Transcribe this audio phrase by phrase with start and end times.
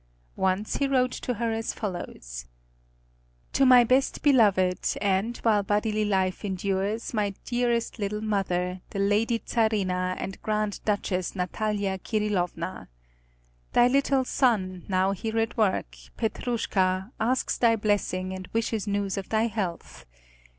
[0.35, 2.47] Once he wrote to her as follows:
[3.53, 9.37] "To my best beloved, and, while bodily life endures, my dearest little mother, the Lady
[9.37, 12.87] Czarina and Grand Duchess Natalia Kirílovna.
[13.73, 19.29] Thy little son, now here at work, Petrúshka, asks thy blessing and wishes news of
[19.29, 20.07] thy health.